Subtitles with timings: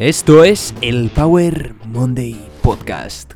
[0.00, 3.34] Esto es el Power Monday Podcast.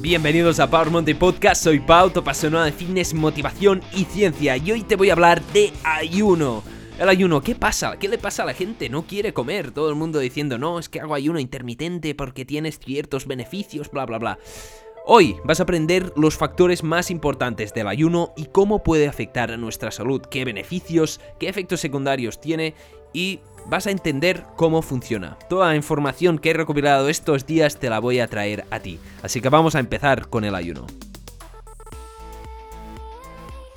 [0.00, 4.72] Bienvenidos a Power Monday Podcast, soy Pau, tu apasionado de fitness, motivación y ciencia y
[4.72, 6.64] hoy te voy a hablar de ayuno.
[6.98, 7.96] El ayuno, ¿qué pasa?
[7.96, 8.88] ¿Qué le pasa a la gente?
[8.88, 9.70] No quiere comer.
[9.70, 14.04] Todo el mundo diciendo, no, es que hago ayuno intermitente porque tienes ciertos beneficios, bla,
[14.04, 14.38] bla, bla.
[15.12, 19.56] Hoy vas a aprender los factores más importantes del ayuno y cómo puede afectar a
[19.56, 22.76] nuestra salud, qué beneficios, qué efectos secundarios tiene
[23.12, 25.36] y vas a entender cómo funciona.
[25.48, 29.00] Toda la información que he recopilado estos días te la voy a traer a ti.
[29.20, 30.86] Así que vamos a empezar con el ayuno.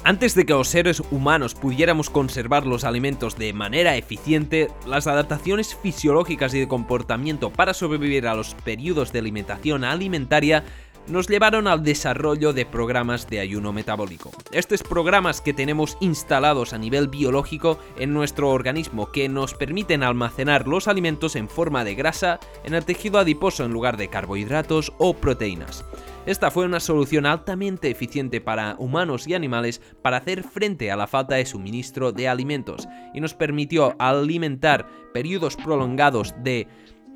[0.05, 5.75] Antes de que los seres humanos pudiéramos conservar los alimentos de manera eficiente, las adaptaciones
[5.81, 10.65] fisiológicas y de comportamiento para sobrevivir a los periodos de alimentación alimentaria
[11.07, 14.31] nos llevaron al desarrollo de programas de ayuno metabólico.
[14.51, 20.67] Estos programas que tenemos instalados a nivel biológico en nuestro organismo que nos permiten almacenar
[20.67, 25.13] los alimentos en forma de grasa en el tejido adiposo en lugar de carbohidratos o
[25.13, 25.83] proteínas.
[26.25, 31.05] Esta fue una solución altamente eficiente para humanos y animales para hacer frente a la
[31.05, 36.67] falta de suministro de alimentos y nos permitió alimentar periodos prolongados de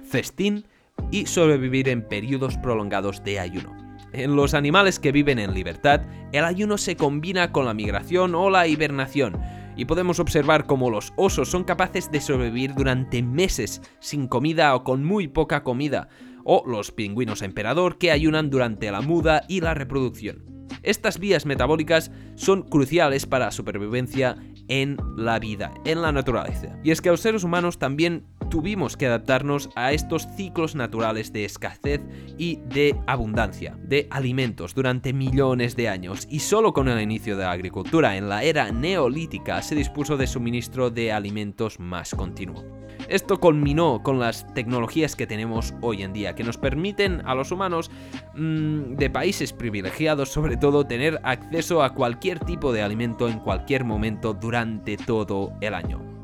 [0.04, 0.66] festín
[1.12, 3.76] y sobrevivir en periodos prolongados de ayuno.
[4.14, 8.50] En los animales que viven en libertad, el ayuno se combina con la migración o
[8.50, 9.38] la hibernación,
[9.76, 14.84] y podemos observar cómo los osos son capaces de sobrevivir durante meses sin comida o
[14.84, 16.10] con muy poca comida,
[16.44, 20.68] o los pingüinos emperador que ayunan durante la muda y la reproducción.
[20.84, 24.38] Estas vías metabólicas son cruciales para la supervivencia
[24.68, 26.78] en la vida, en la naturaleza.
[26.84, 31.46] Y es que los seres humanos también tuvimos que adaptarnos a estos ciclos naturales de
[31.46, 32.02] escasez
[32.38, 37.44] y de abundancia de alimentos durante millones de años y solo con el inicio de
[37.44, 42.77] la agricultura en la era neolítica se dispuso de suministro de alimentos más continuo.
[43.08, 47.52] Esto culminó con las tecnologías que tenemos hoy en día, que nos permiten a los
[47.52, 47.90] humanos
[48.36, 53.84] mmm, de países privilegiados sobre todo tener acceso a cualquier tipo de alimento en cualquier
[53.84, 56.18] momento durante todo el año.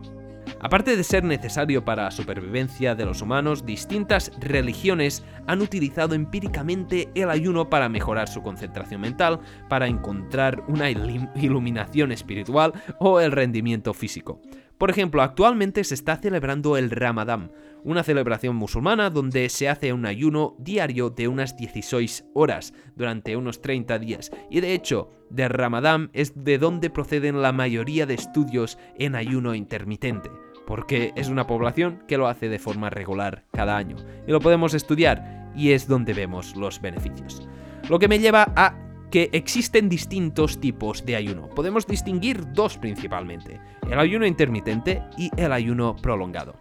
[0.64, 7.10] Aparte de ser necesario para la supervivencia de los humanos, distintas religiones han utilizado empíricamente
[7.16, 13.94] el ayuno para mejorar su concentración mental, para encontrar una iluminación espiritual o el rendimiento
[13.94, 14.40] físico.
[14.78, 17.52] Por ejemplo, actualmente se está celebrando el Ramadán,
[17.84, 23.62] una celebración musulmana donde se hace un ayuno diario de unas 16 horas durante unos
[23.62, 24.32] 30 días.
[24.50, 29.56] Y de hecho, del Ramadán es de donde proceden la mayoría de estudios en ayuno
[29.56, 30.30] intermitente
[30.66, 33.98] porque es una población que lo hace de forma regular cada año.
[34.28, 37.48] Y lo podemos estudiar y es donde vemos los beneficios.
[37.90, 38.76] Lo que me lleva a
[39.14, 41.48] que existen distintos tipos de ayuno.
[41.48, 46.56] Podemos distinguir dos principalmente, el ayuno intermitente y el ayuno prolongado.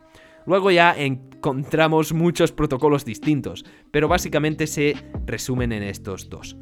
[0.44, 6.58] Luego ya encontramos muchos protocolos distintos, pero básicamente se resumen en estos dos.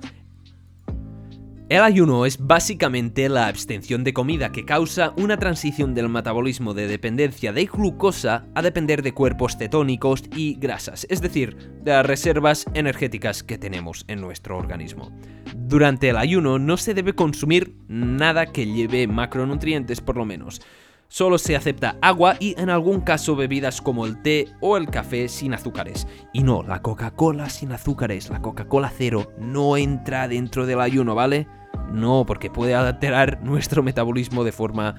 [1.71, 6.89] El ayuno es básicamente la abstención de comida que causa una transición del metabolismo de
[6.89, 12.67] dependencia de glucosa a depender de cuerpos cetónicos y grasas, es decir, de las reservas
[12.75, 15.13] energéticas que tenemos en nuestro organismo.
[15.55, 20.61] Durante el ayuno no se debe consumir nada que lleve macronutrientes por lo menos.
[21.07, 25.29] Solo se acepta agua y en algún caso bebidas como el té o el café
[25.29, 26.09] sin azúcares.
[26.33, 31.47] Y no, la Coca-Cola sin azúcares, la Coca-Cola cero, no entra dentro del ayuno, ¿vale?
[31.93, 34.95] No, porque puede alterar nuestro metabolismo de forma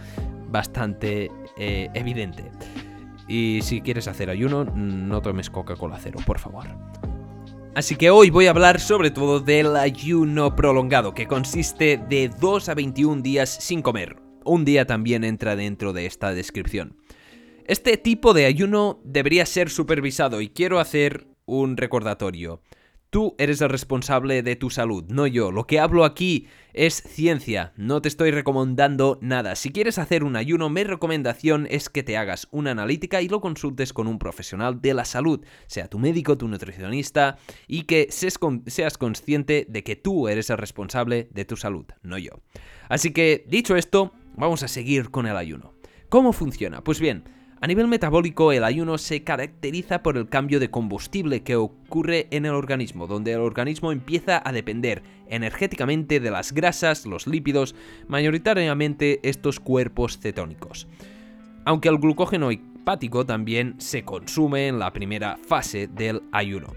[0.50, 2.52] bastante eh, evidente.
[3.28, 6.68] Y si quieres hacer ayuno, no tomes Coca-Cola cero, por favor.
[7.74, 12.68] Así que hoy voy a hablar sobre todo del ayuno prolongado, que consiste de 2
[12.68, 14.18] a 21 días sin comer.
[14.44, 16.98] Un día también entra dentro de esta descripción.
[17.66, 22.62] Este tipo de ayuno debería ser supervisado y quiero hacer un recordatorio.
[23.12, 25.52] Tú eres el responsable de tu salud, no yo.
[25.52, 29.58] Lo que hablo aquí es ciencia, no te estoy recomendando nada.
[29.58, 33.42] Si quieres hacer un ayuno, mi recomendación es que te hagas una analítica y lo
[33.42, 37.38] consultes con un profesional de la salud, sea tu médico, tu nutricionista,
[37.68, 42.40] y que seas consciente de que tú eres el responsable de tu salud, no yo.
[42.88, 45.74] Así que, dicho esto, vamos a seguir con el ayuno.
[46.08, 46.82] ¿Cómo funciona?
[46.82, 47.26] Pues bien,
[47.64, 52.48] a nivel metabólico, el ayuno se caracteriza por el cambio de combustible que ocurre en
[52.48, 57.76] el organismo, donde el organismo empieza a depender energéticamente de las grasas, los lípidos,
[58.08, 60.88] mayoritariamente estos cuerpos cetónicos.
[61.64, 66.74] Aunque el glucógeno hepático también se consume en la primera fase del ayuno.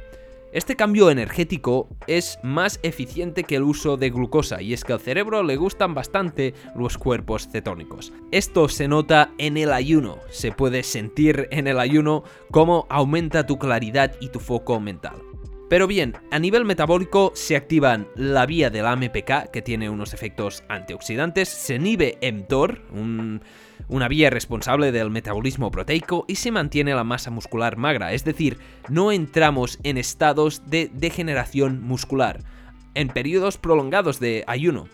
[0.55, 5.01] Este cambio energético es más eficiente que el uso de glucosa y es que al
[5.01, 8.13] cerebro le gustan bastante los cuerpos cetónicos.
[8.31, 12.23] Esto se nota en el ayuno, se puede sentir en el ayuno
[12.53, 15.17] cómo aumenta tu claridad y tu foco mental.
[15.69, 20.63] Pero bien, a nivel metabólico se activan la vía del AMPK, que tiene unos efectos
[20.69, 22.81] antioxidantes, se inhibe mTOR,
[23.89, 28.59] una vía responsable del metabolismo proteico, y se mantiene la masa muscular magra, es decir,
[28.89, 32.41] no entramos en estados de degeneración muscular
[32.95, 34.87] en periodos prolongados de ayuno.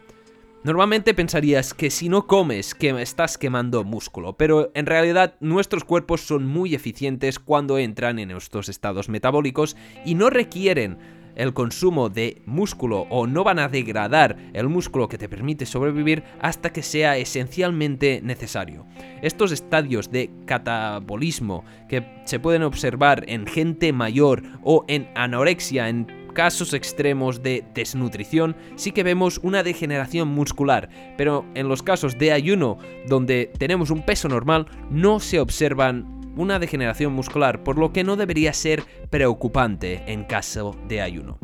[0.63, 6.21] Normalmente pensarías que si no comes que estás quemando músculo, pero en realidad nuestros cuerpos
[6.21, 9.75] son muy eficientes cuando entran en estos estados metabólicos
[10.05, 10.99] y no requieren
[11.37, 16.23] el consumo de músculo o no van a degradar el músculo que te permite sobrevivir
[16.41, 18.87] hasta que sea esencialmente necesario.
[19.23, 26.07] Estos estadios de catabolismo que se pueden observar en gente mayor o en anorexia en
[26.31, 32.33] casos extremos de desnutrición sí que vemos una degeneración muscular, pero en los casos de
[32.33, 32.79] ayuno
[33.09, 38.17] donde tenemos un peso normal no se observan una degeneración muscular, por lo que no
[38.17, 41.39] debería ser preocupante en caso de ayuno.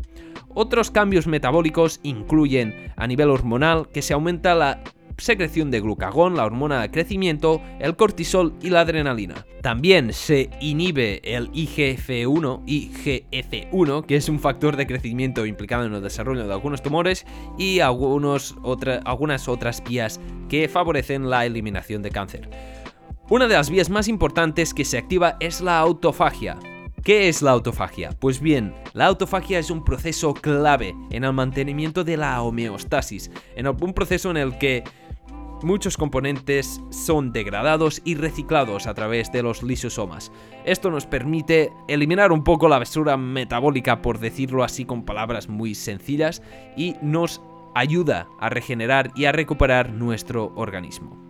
[0.54, 4.82] Otros cambios metabólicos incluyen a nivel hormonal que se aumenta la
[5.18, 9.46] secreción de glucagón, la hormona de crecimiento, el cortisol y la adrenalina.
[9.62, 16.02] También se inhibe el IGF-1, IGF-1, que es un factor de crecimiento implicado en el
[16.02, 17.26] desarrollo de algunos tumores
[17.58, 18.54] y algunas
[19.48, 22.50] otras vías que favorecen la eliminación de cáncer.
[23.28, 26.58] Una de las vías más importantes que se activa es la autofagia,
[27.02, 28.10] ¿Qué es la autofagia?
[28.18, 33.68] Pues bien, la autofagia es un proceso clave en el mantenimiento de la homeostasis, en
[33.68, 34.82] un proceso en el que
[35.62, 40.32] muchos componentes son degradados y reciclados a través de los lisosomas.
[40.64, 45.76] Esto nos permite eliminar un poco la basura metabólica, por decirlo así con palabras muy
[45.76, 46.42] sencillas,
[46.76, 47.40] y nos
[47.76, 51.25] ayuda a regenerar y a recuperar nuestro organismo.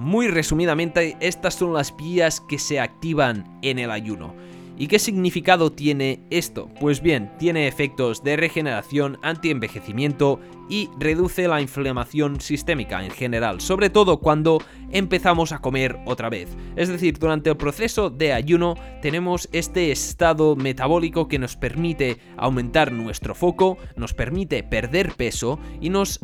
[0.00, 4.34] Muy resumidamente, estas son las vías que se activan en el ayuno.
[4.78, 6.70] ¿Y qué significado tiene esto?
[6.80, 13.90] Pues bien, tiene efectos de regeneración, antienvejecimiento y reduce la inflamación sistémica en general, sobre
[13.90, 16.48] todo cuando empezamos a comer otra vez.
[16.76, 22.90] Es decir, durante el proceso de ayuno tenemos este estado metabólico que nos permite aumentar
[22.90, 26.20] nuestro foco, nos permite perder peso y nos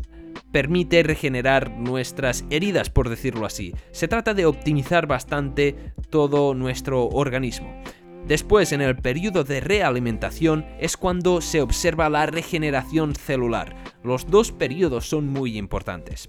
[0.53, 3.75] permite regenerar nuestras heridas, por decirlo así.
[3.91, 7.83] Se trata de optimizar bastante todo nuestro organismo.
[8.27, 13.77] Después, en el periodo de realimentación, es cuando se observa la regeneración celular.
[14.03, 16.29] Los dos periodos son muy importantes.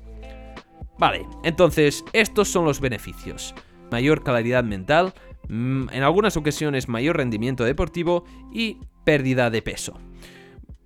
[0.99, 3.55] Vale, entonces, estos son los beneficios.
[3.91, 5.13] Mayor claridad mental,
[5.47, 9.99] mm, en algunas ocasiones mayor rendimiento deportivo y pérdida de peso.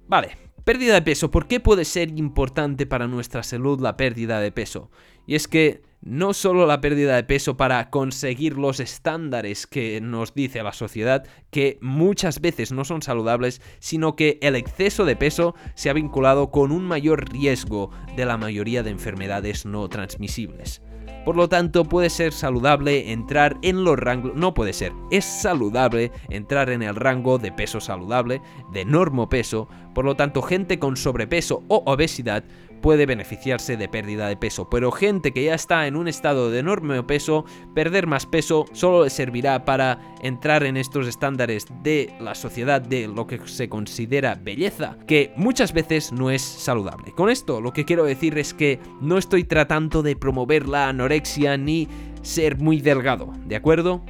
[0.08, 1.32] Vale, pérdida de peso.
[1.32, 4.92] ¿Por qué puede ser importante para nuestra salud la pérdida de peso?
[5.26, 10.34] Y es que no solo la pérdida de peso para conseguir los estándares que nos
[10.34, 15.56] dice la sociedad, que muchas veces no son saludables, sino que el exceso de peso
[15.76, 20.82] se ha vinculado con un mayor riesgo de la mayoría de enfermedades no transmisibles.
[21.26, 24.34] Por lo tanto, puede ser saludable entrar en los rangos...
[24.36, 28.42] No puede ser, es saludable entrar en el rango de peso saludable,
[28.74, 28.86] de
[29.30, 29.68] peso.
[29.94, 32.44] Por lo tanto, gente con sobrepeso o obesidad
[32.82, 36.60] puede beneficiarse de pérdida de peso, pero gente que ya está en un estado de
[36.60, 42.36] enorme peso, perder más peso solo le servirá para entrar en estos estándares de la
[42.36, 47.12] sociedad de lo que se considera belleza, que muchas veces no es saludable.
[47.14, 51.58] Con esto lo que quiero decir es que no estoy tratando de promover la anorexia
[51.58, 51.88] ni
[52.22, 54.04] ser muy delgado, ¿de acuerdo?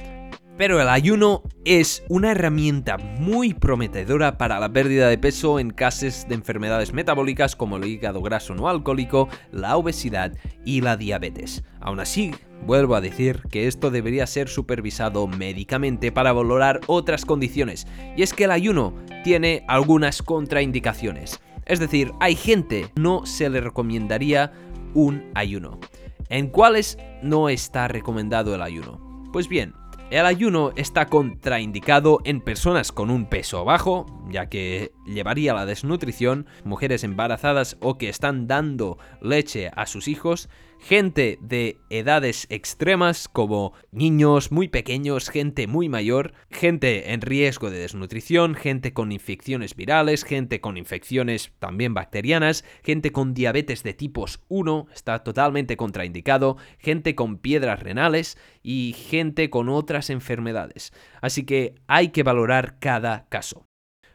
[0.62, 6.24] Pero el ayuno es una herramienta muy prometedora para la pérdida de peso en casos
[6.28, 11.64] de enfermedades metabólicas como el hígado graso no alcohólico, la obesidad y la diabetes.
[11.80, 12.30] Aún así,
[12.64, 18.32] vuelvo a decir que esto debería ser supervisado médicamente para valorar otras condiciones, y es
[18.32, 21.40] que el ayuno tiene algunas contraindicaciones.
[21.66, 24.52] Es decir, hay gente no se le recomendaría
[24.94, 25.80] un ayuno.
[26.28, 29.10] ¿En cuáles no está recomendado el ayuno?
[29.32, 29.74] Pues bien,
[30.12, 36.46] el ayuno está contraindicado en personas con un peso bajo, ya que llevaría la desnutrición,
[36.64, 40.48] mujeres embarazadas o que están dando leche a sus hijos,
[40.82, 47.78] gente de edades extremas como niños muy pequeños, gente muy mayor, gente en riesgo de
[47.78, 54.40] desnutrición, gente con infecciones virales, gente con infecciones también bacterianas, gente con diabetes de tipos
[54.48, 60.92] 1, está totalmente contraindicado, gente con piedras renales y gente con otras enfermedades.
[61.20, 63.66] Así que hay que valorar cada caso.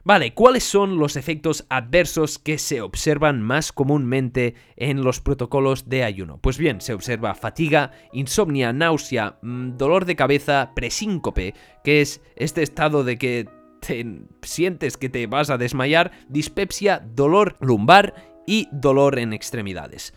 [0.08, 6.06] Vale, ¿cuáles son los efectos adversos que se observan más comúnmente en los protocolos de
[6.06, 6.38] ayuno?
[6.38, 12.64] Pues bien, se observa fatiga, insomnia, náusea, mm, dolor de cabeza, presíncope, que es este
[12.64, 13.50] estado de que
[13.82, 14.06] te
[14.44, 18.14] sientes que te vas a desmayar, dispepsia, dolor lumbar
[18.48, 20.14] y dolor en extremidades.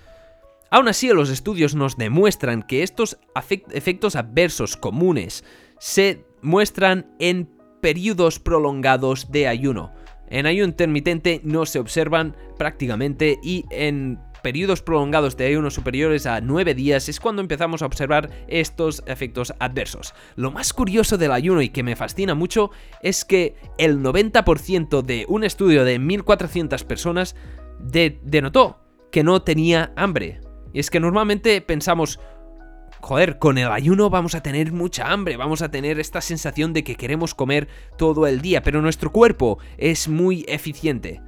[0.70, 3.18] Aún así, los estudios nos demuestran que estos
[3.73, 5.42] efectos adversos comunes
[5.80, 9.92] se muestran en periodos prolongados de ayuno.
[10.28, 16.40] En ayuno intermitente no se observan prácticamente y en periodos prolongados de ayuno superiores a
[16.40, 20.14] 9 días es cuando empezamos a observar estos efectos adversos.
[20.37, 22.70] Lo más curioso del ayuno y que me fascina mucho
[23.02, 27.37] es que el 90% de un estudio de 1400 personas
[27.80, 30.40] denotó que no tenía hambre.
[30.72, 32.20] Y es que normalmente pensamos,
[33.00, 36.85] joder, con el ayuno vamos a tener mucha hambre, vamos a tener esta sensación de
[36.85, 41.21] que queremos comer todo el día, pero nuestro cuerpo es muy eficiente.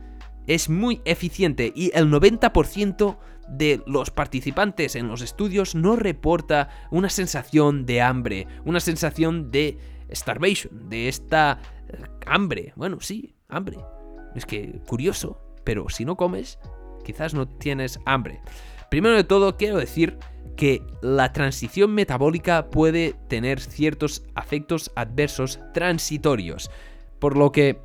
[0.46, 3.16] Es muy eficiente y el 90%
[3.48, 9.78] de los participantes en los estudios no reporta una sensación de hambre, una sensación de
[10.12, 12.72] starvation, de esta eh, hambre.
[12.76, 13.78] Bueno, sí, hambre.
[14.34, 16.58] Es que curioso, pero si no comes,
[17.04, 18.40] quizás no tienes hambre.
[18.90, 20.18] Primero de todo, quiero decir
[20.56, 26.70] que la transición metabólica puede tener ciertos efectos adversos transitorios,
[27.18, 27.80] por lo que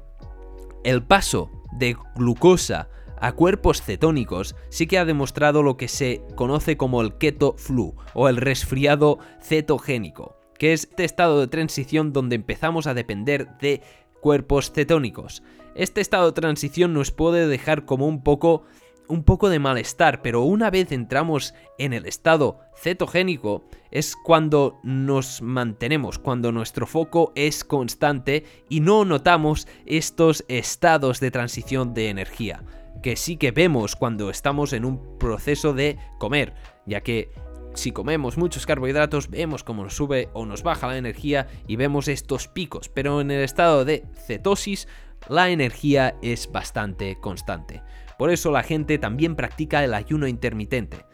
[0.84, 6.78] el paso de glucosa a cuerpos cetónicos sí que ha demostrado lo que se conoce
[6.78, 12.36] como el keto flu o el resfriado cetogénico, que es este estado de transición donde
[12.36, 13.82] empezamos a depender de
[14.22, 15.44] cuerpos cetónicos.
[15.76, 18.64] Este estado de transición nos puede dejar como un poco
[19.08, 25.42] un poco de malestar, pero una vez entramos en el estado cetogénico es cuando nos
[25.42, 32.64] mantenemos, cuando nuestro foco es constante y no notamos estos estados de transición de energía,
[33.02, 36.54] que sí que vemos cuando estamos en un proceso de comer,
[36.86, 37.32] ya que
[37.74, 42.08] si comemos muchos carbohidratos vemos cómo nos sube o nos baja la energía y vemos
[42.08, 44.88] estos picos, pero en el estado de cetosis
[45.30, 47.84] la energía es bastante constante.
[48.18, 51.06] Por eso la gente también practica el ayuno intermitente.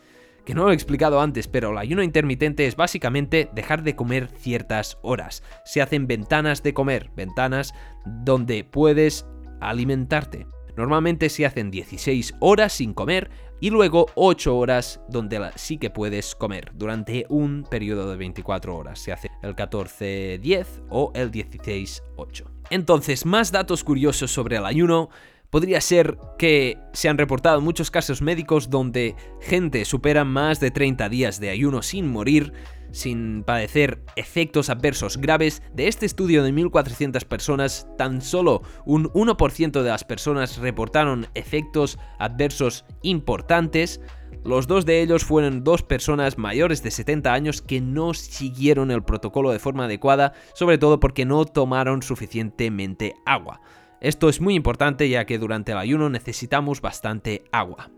[0.45, 4.27] Que no lo he explicado antes, pero el ayuno intermitente es básicamente dejar de comer
[4.27, 5.41] ciertas horas.
[5.63, 7.73] Se hacen ventanas de comer, ventanas
[8.05, 9.25] donde puedes
[9.61, 10.45] alimentarte.
[10.75, 13.29] Normalmente se hacen 16 horas sin comer
[13.61, 18.99] y luego 8 horas donde sí que puedes comer durante un periodo de 24 horas.
[18.99, 22.45] Se hace el 14-10 o el 16-8.
[22.71, 25.09] Entonces, más datos curiosos sobre el ayuno
[25.53, 31.09] podría ser que se han reportado muchos casos médicos donde gente supera más de 30
[31.09, 32.53] días de ayuno sin morir,
[32.89, 35.61] sin padecer efectos adversos graves.
[35.71, 41.99] De este estudio de 1.400 personas, tan solo un 1% de las personas reportaron efectos
[42.17, 44.01] adversos importantes.
[44.43, 49.03] Los dos de ellos fueron dos personas mayores de 70 años que no siguieron el
[49.03, 53.61] protocolo de forma adecuada, sobre todo porque no tomaron suficientemente agua.
[54.03, 57.89] Esto es muy importante ya que durante el ayuno necesitamos bastante agua.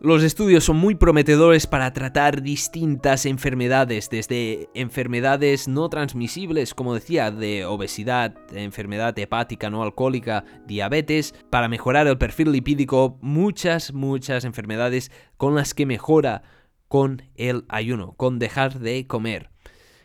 [0.00, 7.30] Los estudios son muy prometedores para tratar distintas enfermedades, desde enfermedades no transmisibles, como decía,
[7.30, 15.10] de obesidad, enfermedad hepática no alcohólica, diabetes, para mejorar el perfil lipídico, muchas, muchas enfermedades
[15.38, 16.42] con las que mejora
[16.86, 19.50] con el ayuno, con dejar de comer.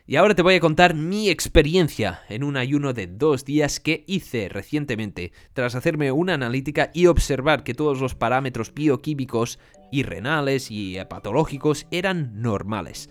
[0.06, 4.04] Y ahora te voy a contar mi experiencia en un ayuno de dos días que
[4.06, 9.60] hice recientemente, tras hacerme una analítica y observar que todos los parámetros bioquímicos
[9.94, 13.10] y renales y hepatológicos eran normales.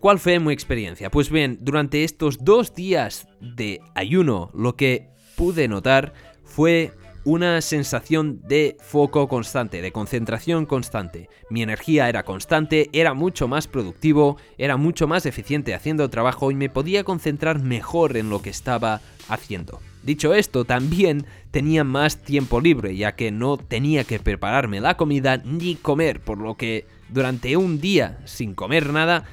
[0.00, 1.10] ¿Cuál fue mi experiencia?
[1.10, 6.12] Pues bien, durante estos dos días de ayuno lo que pude notar
[6.44, 6.92] fue
[7.28, 11.28] una sensación de foco constante, de concentración constante.
[11.50, 16.54] Mi energía era constante, era mucho más productivo, era mucho más eficiente haciendo trabajo y
[16.54, 19.78] me podía concentrar mejor en lo que estaba haciendo.
[20.02, 25.36] Dicho esto, también tenía más tiempo libre, ya que no tenía que prepararme la comida
[25.36, 29.24] ni comer, por lo que durante un día sin comer nada,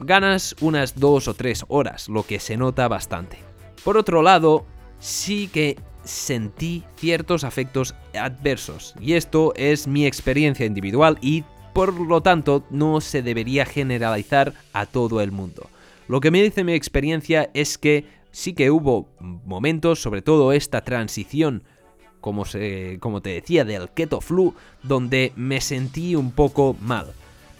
[0.00, 3.38] ganas unas dos o tres horas, lo que se nota bastante.
[3.84, 4.66] Por otro lado,
[4.98, 5.76] sí que
[6.06, 8.94] sentí ciertos afectos adversos.
[9.00, 14.86] Y esto es mi experiencia individual y por lo tanto no se debería generalizar a
[14.86, 15.68] todo el mundo.
[16.08, 20.82] Lo que me dice mi experiencia es que sí que hubo momentos, sobre todo esta
[20.82, 21.64] transición,
[22.20, 27.12] como, se, como te decía, del keto flu, donde me sentí un poco mal.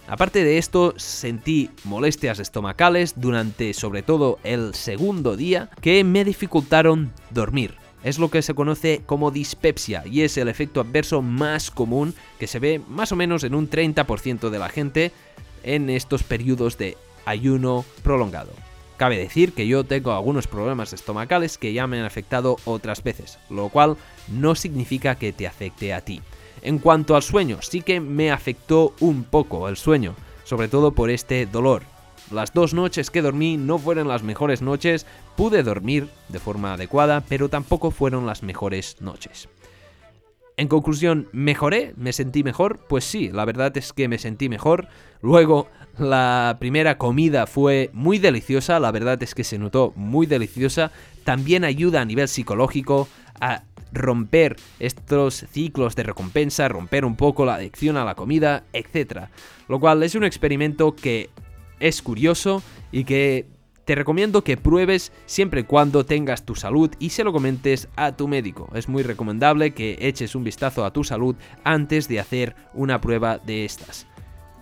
[0.09, 7.13] Aparte de esto, sentí molestias estomacales durante sobre todo el segundo día que me dificultaron
[7.31, 7.75] dormir.
[8.07, 12.47] Es lo que se conoce como dispepsia y es el efecto adverso más común que
[12.47, 15.11] se ve más o menos en un 30% de la gente
[15.65, 18.53] en estos periodos de ayuno prolongado.
[18.97, 23.41] Cabe decir que yo tengo algunos problemas estomacales que ya me han afectado otras veces,
[23.51, 23.97] lo cual
[24.29, 26.23] no significa que te afecte a ti.
[26.63, 31.11] En cuanto al sueño, sí que me afectó un poco el sueño, sobre todo por
[31.11, 31.83] este dolor.
[32.31, 35.07] Las dos noches que dormí no fueron las mejores noches,
[35.37, 39.49] pude dormir de forma adecuada, pero tampoco fueron las mejores noches.
[40.57, 41.93] En conclusión, ¿mejoré?
[41.97, 42.79] ¿Me sentí mejor?
[42.89, 44.89] Pues sí, la verdad es que me sentí mejor.
[45.21, 45.69] Luego,
[45.99, 50.91] la primera comida fue muy deliciosa, la verdad es que se notó muy deliciosa.
[51.25, 53.07] También ayuda a nivel psicológico
[53.39, 59.29] a romper estos ciclos de recompensa, romper un poco la adicción a la comida, etc.
[59.69, 61.31] Lo cual es un experimento que
[61.81, 63.47] es curioso y que
[63.85, 68.17] te recomiendo que pruebes siempre y cuando tengas tu salud y se lo comentes a
[68.17, 68.69] tu médico.
[68.75, 73.39] Es muy recomendable que eches un vistazo a tu salud antes de hacer una prueba
[73.39, 74.09] de estas.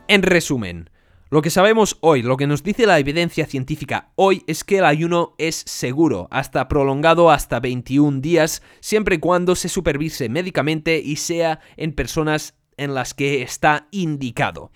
[0.09, 0.91] En resumen,
[1.31, 4.85] lo que sabemos hoy, lo que nos dice la evidencia científica hoy es que el
[4.85, 11.17] ayuno es seguro, hasta prolongado hasta 21 días, siempre y cuando se supervise médicamente y
[11.17, 14.71] sea en personas en las que está indicado.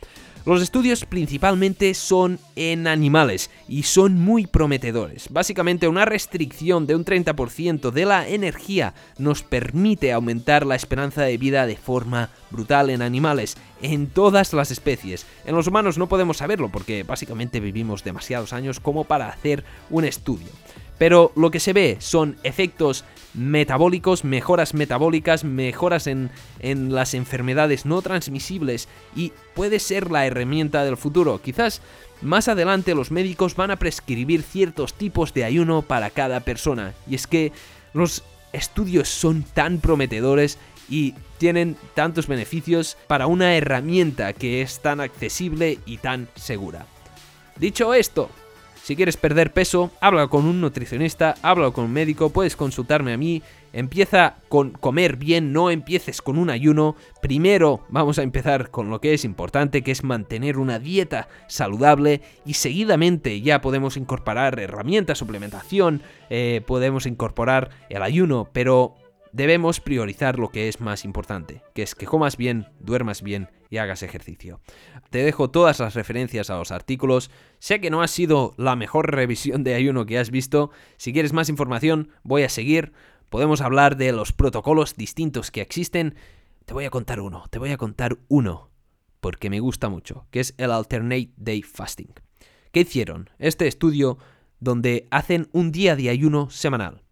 [0.48, 5.28] Los estudios principalmente son en animales y son muy prometedores.
[5.30, 11.36] Básicamente una restricción de un 30% de la energía nos permite aumentar la esperanza de
[11.36, 15.26] vida de forma brutal en animales, en todas las especies.
[15.44, 20.06] En los humanos no podemos saberlo porque básicamente vivimos demasiados años como para hacer un
[20.06, 20.48] estudio.
[20.98, 27.86] Pero lo que se ve son efectos metabólicos, mejoras metabólicas, mejoras en, en, las enfermedades
[27.86, 31.40] no transmisibles y puede ser la herramienta del futuro.
[31.40, 31.80] Quizás
[32.20, 36.94] más adelante los médicos van a prescribir ciertos tipos de ayuno para cada persona.
[37.06, 37.52] Y es que
[37.92, 45.00] los estudios son tan prometedores y tienen tantos beneficios para una herramienta que es tan
[45.00, 46.86] accesible y tan segura.
[47.56, 48.30] Dicho esto,
[48.88, 53.18] si quieres perder peso, habla con un nutricionista, habla con un médico, puedes consultarme a
[53.18, 53.42] mí.
[53.74, 56.96] Empieza con comer bien, no empieces con un ayuno.
[57.20, 62.22] Primero vamos a empezar con lo que es importante, que es mantener una dieta saludable
[62.46, 68.94] y seguidamente ya podemos incorporar herramientas, suplementación, eh, podemos incorporar el ayuno, pero
[69.38, 73.76] debemos priorizar lo que es más importante, que es que comas bien, duermas bien y
[73.76, 74.60] hagas ejercicio.
[75.10, 77.30] Te dejo todas las referencias a los artículos.
[77.60, 80.72] Sé que no ha sido la mejor revisión de ayuno que has visto.
[80.96, 82.92] Si quieres más información, voy a seguir.
[83.28, 86.16] Podemos hablar de los protocolos distintos que existen.
[86.64, 88.72] Te voy a contar uno, te voy a contar uno,
[89.20, 92.12] porque me gusta mucho, que es el Alternate Day Fasting.
[92.72, 93.30] ¿Qué hicieron?
[93.38, 94.18] Este estudio
[94.58, 97.02] donde hacen un día de ayuno semanal.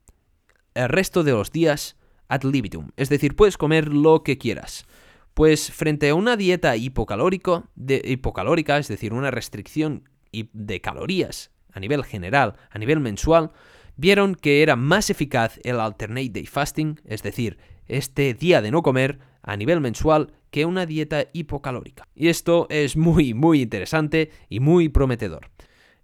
[0.74, 1.96] El resto de los días
[2.28, 4.86] ad libitum, es decir, puedes comer lo que quieras.
[5.34, 11.80] Pues frente a una dieta hipocalórico, de, hipocalórica, es decir, una restricción de calorías a
[11.80, 13.52] nivel general, a nivel mensual,
[13.96, 18.82] vieron que era más eficaz el alternate day fasting, es decir, este día de no
[18.82, 22.08] comer a nivel mensual que una dieta hipocalórica.
[22.14, 25.50] Y esto es muy, muy interesante y muy prometedor.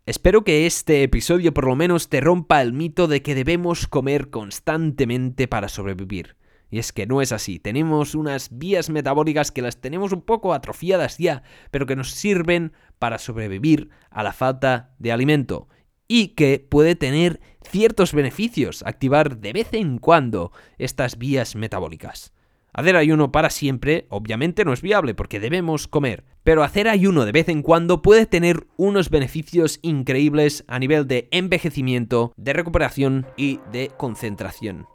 [0.04, 4.30] Espero que este episodio por lo menos te rompa el mito de que debemos comer
[4.30, 6.36] constantemente para sobrevivir.
[6.70, 10.54] Y es que no es así, tenemos unas vías metabólicas que las tenemos un poco
[10.54, 15.68] atrofiadas ya, pero que nos sirven para sobrevivir a la falta de alimento
[16.08, 22.32] y que puede tener ciertos beneficios activar de vez en cuando estas vías metabólicas.
[22.74, 27.32] Hacer ayuno para siempre obviamente no es viable porque debemos comer, pero hacer ayuno de
[27.32, 33.60] vez en cuando puede tener unos beneficios increíbles a nivel de envejecimiento, de recuperación y
[33.70, 34.86] de concentración.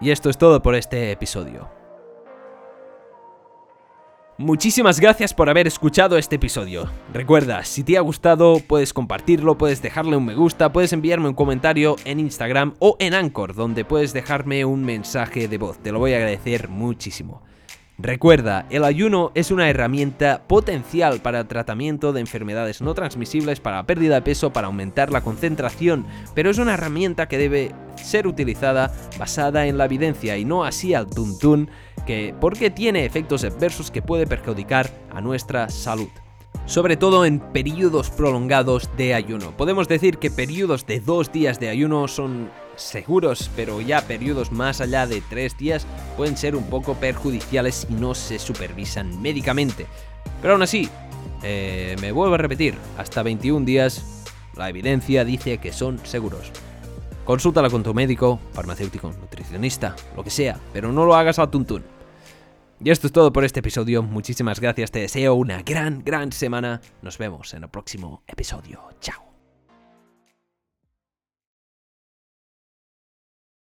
[0.00, 1.77] Y esto es todo por este episodio.
[4.40, 6.88] Muchísimas gracias por haber escuchado este episodio.
[7.12, 11.34] Recuerda, si te ha gustado, puedes compartirlo, puedes dejarle un me gusta, puedes enviarme un
[11.34, 15.80] comentario en Instagram o en Anchor, donde puedes dejarme un mensaje de voz.
[15.80, 17.42] Te lo voy a agradecer muchísimo.
[18.00, 23.78] Recuerda, el ayuno es una herramienta potencial para el tratamiento de enfermedades no transmisibles, para
[23.78, 28.28] la pérdida de peso, para aumentar la concentración, pero es una herramienta que debe ser
[28.28, 31.70] utilizada basada en la evidencia y no así al tuntún,
[32.06, 36.08] que porque tiene efectos adversos que puede perjudicar a nuestra salud
[36.66, 39.56] sobre todo en periodos prolongados de ayuno.
[39.56, 44.80] Podemos decir que periodos de dos días de ayuno son seguros, pero ya periodos más
[44.80, 45.86] allá de tres días
[46.16, 49.86] pueden ser un poco perjudiciales si no se supervisan médicamente.
[50.40, 50.88] Pero aún así,
[51.42, 54.04] eh, me vuelvo a repetir, hasta 21 días
[54.56, 56.50] la evidencia dice que son seguros.
[57.24, 61.84] Consúltala con tu médico, farmacéutico, nutricionista, lo que sea, pero no lo hagas al tuntún.
[62.82, 64.02] Y esto es todo por este episodio.
[64.02, 66.80] Muchísimas gracias, te deseo una gran, gran semana.
[67.02, 68.80] Nos vemos en el próximo episodio.
[69.00, 69.27] Chao.